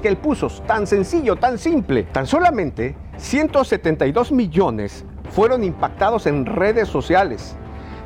que 0.00 0.08
él 0.08 0.16
puso, 0.16 0.48
tan 0.66 0.86
sencillo, 0.86 1.36
tan 1.36 1.58
simple. 1.58 2.04
Tan 2.04 2.26
solamente 2.26 2.96
172 3.18 4.32
millones 4.32 5.04
fueron 5.30 5.64
impactados 5.64 6.26
en 6.26 6.46
redes 6.46 6.88
sociales. 6.88 7.56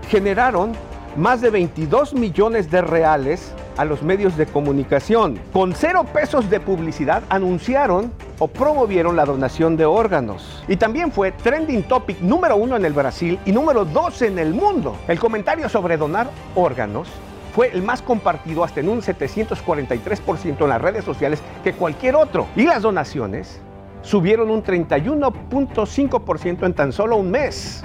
Generaron 0.08 0.72
más 1.16 1.40
de 1.40 1.50
22 1.50 2.14
millones 2.14 2.70
de 2.70 2.82
reales 2.82 3.52
a 3.76 3.84
los 3.84 4.02
medios 4.02 4.36
de 4.36 4.46
comunicación. 4.46 5.38
Con 5.52 5.74
cero 5.74 6.04
pesos 6.12 6.50
de 6.50 6.60
publicidad 6.60 7.22
anunciaron 7.28 8.12
o 8.38 8.48
promovieron 8.48 9.16
la 9.16 9.24
donación 9.24 9.76
de 9.76 9.84
órganos. 9.84 10.64
Y 10.68 10.76
también 10.76 11.12
fue 11.12 11.32
trending 11.32 11.84
topic 11.84 12.20
número 12.20 12.56
uno 12.56 12.76
en 12.76 12.84
el 12.84 12.92
Brasil 12.92 13.38
y 13.44 13.52
número 13.52 13.84
dos 13.84 14.22
en 14.22 14.38
el 14.38 14.54
mundo. 14.54 14.96
El 15.08 15.18
comentario 15.18 15.68
sobre 15.68 15.96
donar 15.96 16.28
órganos 16.54 17.08
fue 17.54 17.70
el 17.72 17.82
más 17.82 18.02
compartido 18.02 18.64
hasta 18.64 18.80
en 18.80 18.88
un 18.88 19.00
743% 19.00 20.60
en 20.60 20.68
las 20.68 20.82
redes 20.82 21.04
sociales 21.04 21.40
que 21.62 21.72
cualquier 21.72 22.16
otro. 22.16 22.48
Y 22.56 22.64
las 22.64 22.82
donaciones 22.82 23.60
subieron 24.02 24.50
un 24.50 24.64
31.5% 24.64 26.66
en 26.66 26.74
tan 26.74 26.92
solo 26.92 27.16
un 27.16 27.30
mes. 27.30 27.84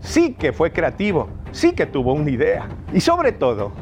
Sí 0.00 0.32
que 0.32 0.54
fue 0.54 0.72
creativo, 0.72 1.28
sí 1.52 1.72
que 1.72 1.84
tuvo 1.84 2.14
una 2.14 2.30
idea. 2.30 2.66
Y 2.94 3.00
sobre 3.00 3.32
todo, 3.32 3.72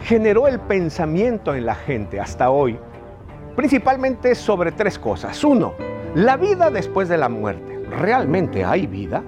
generó 0.00 0.48
el 0.48 0.60
pensamiento 0.60 1.54
en 1.54 1.66
la 1.66 1.74
gente 1.74 2.18
hasta 2.18 2.50
hoy, 2.50 2.78
principalmente 3.54 4.34
sobre 4.34 4.72
tres 4.72 4.98
cosas. 4.98 5.44
Uno, 5.44 5.74
la 6.14 6.38
vida 6.38 6.70
después 6.70 7.10
de 7.10 7.18
la 7.18 7.28
muerte. 7.28 7.80
¿Realmente 7.90 8.64
hay 8.64 8.86
vida? 8.86 9.22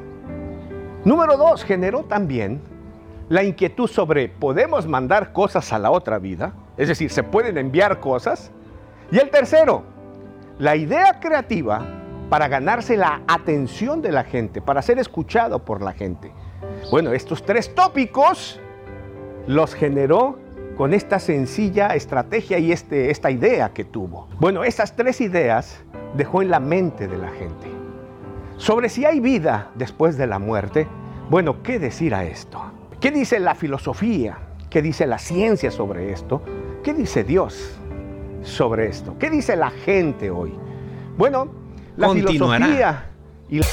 Número 1.04 1.36
dos, 1.36 1.62
generó 1.62 2.04
también 2.04 2.62
la 3.30 3.44
inquietud 3.44 3.88
sobre, 3.88 4.28
¿podemos 4.28 4.88
mandar 4.88 5.32
cosas 5.32 5.72
a 5.72 5.78
la 5.78 5.92
otra 5.92 6.18
vida? 6.18 6.52
Es 6.76 6.88
decir, 6.88 7.12
¿se 7.12 7.22
pueden 7.22 7.56
enviar 7.58 8.00
cosas? 8.00 8.50
Y 9.12 9.18
el 9.18 9.30
tercero, 9.30 9.84
la 10.58 10.74
idea 10.74 11.20
creativa 11.20 11.86
para 12.28 12.48
ganarse 12.48 12.96
la 12.96 13.22
atención 13.28 14.02
de 14.02 14.10
la 14.10 14.24
gente, 14.24 14.60
para 14.60 14.82
ser 14.82 14.98
escuchado 14.98 15.60
por 15.60 15.80
la 15.80 15.92
gente. 15.92 16.32
Bueno, 16.90 17.12
estos 17.12 17.44
tres 17.44 17.72
tópicos 17.72 18.60
los 19.46 19.74
generó 19.74 20.36
con 20.76 20.92
esta 20.92 21.20
sencilla 21.20 21.94
estrategia 21.94 22.58
y 22.58 22.72
este, 22.72 23.12
esta 23.12 23.30
idea 23.30 23.72
que 23.72 23.84
tuvo. 23.84 24.26
Bueno, 24.40 24.64
esas 24.64 24.96
tres 24.96 25.20
ideas 25.20 25.84
dejó 26.16 26.42
en 26.42 26.50
la 26.50 26.58
mente 26.58 27.06
de 27.06 27.16
la 27.16 27.28
gente. 27.28 27.68
Sobre 28.56 28.88
si 28.88 29.04
hay 29.04 29.20
vida 29.20 29.70
después 29.76 30.18
de 30.18 30.26
la 30.26 30.40
muerte, 30.40 30.88
bueno, 31.30 31.62
¿qué 31.62 31.78
decir 31.78 32.12
a 32.12 32.24
esto? 32.24 32.79
¿Qué 33.00 33.10
dice 33.10 33.40
la 33.40 33.54
filosofía? 33.54 34.38
¿Qué 34.68 34.82
dice 34.82 35.06
la 35.06 35.18
ciencia 35.18 35.70
sobre 35.70 36.12
esto? 36.12 36.42
¿Qué 36.84 36.92
dice 36.92 37.24
Dios 37.24 37.78
sobre 38.42 38.88
esto? 38.88 39.16
¿Qué 39.18 39.30
dice 39.30 39.56
la 39.56 39.70
gente 39.70 40.30
hoy? 40.30 40.52
Bueno, 41.16 41.50
la 41.96 42.10
filosofía 42.10 43.06
y 43.48 43.58
la... 43.58 43.66